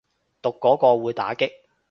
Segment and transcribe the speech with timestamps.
[0.41, 1.51] 讀嗰個會打棘